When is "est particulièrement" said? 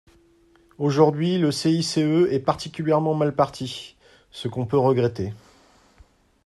1.97-3.13